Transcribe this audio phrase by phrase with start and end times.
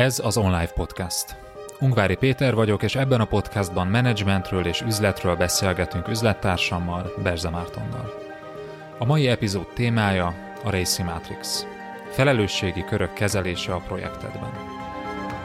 [0.00, 1.36] Ez az Online Podcast.
[1.80, 8.12] Ungvári Péter vagyok, és ebben a podcastban menedzsmentről és üzletről beszélgetünk üzlettársammal, Berze Mártonnal.
[8.98, 10.34] A mai epizód témája
[10.64, 11.66] a Racy Matrix.
[12.10, 14.52] Felelősségi körök kezelése a projektedben.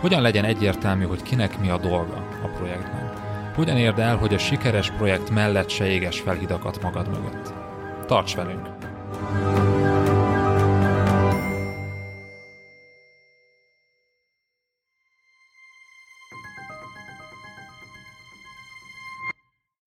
[0.00, 3.12] Hogyan legyen egyértelmű, hogy kinek mi a dolga a projektben?
[3.54, 7.52] Hogyan érd el, hogy a sikeres projekt mellett se éges fel hidakat magad mögött?
[8.06, 8.71] Tarts velünk!